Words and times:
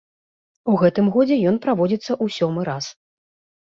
У 0.73 0.77
гэтым 0.85 1.05
годзе 1.17 1.39
ён 1.53 1.61
праводзіцца 1.69 2.11
ў 2.23 2.39
сёмы 2.41 2.61
раз. 2.75 2.85